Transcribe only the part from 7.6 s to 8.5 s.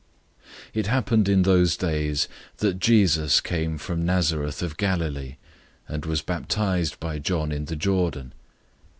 the Jordan.